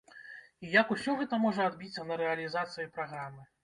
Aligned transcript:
І 0.67 0.69
як 0.75 0.95
усё 0.95 1.15
гэта 1.21 1.41
можа 1.45 1.69
адбіцца 1.71 2.09
на 2.11 2.21
рэалізацыі 2.25 2.93
праграмы? 2.99 3.51